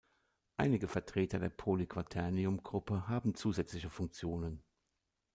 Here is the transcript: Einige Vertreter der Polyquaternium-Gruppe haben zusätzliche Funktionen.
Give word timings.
Einige 0.57 0.87
Vertreter 0.87 1.37
der 1.37 1.51
Polyquaternium-Gruppe 1.51 3.07
haben 3.07 3.35
zusätzliche 3.35 3.91
Funktionen. 3.91 4.63